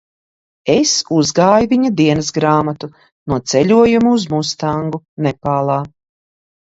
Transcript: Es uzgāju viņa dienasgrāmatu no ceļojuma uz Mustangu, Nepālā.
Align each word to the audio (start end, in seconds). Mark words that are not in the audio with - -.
Es 0.75 0.93
uzgāju 1.17 1.67
viņa 1.73 1.91
dienasgrāmatu 1.99 2.89
no 3.33 3.41
ceļojuma 3.53 4.17
uz 4.17 4.27
Mustangu, 4.37 5.03
Nepālā. 5.29 5.81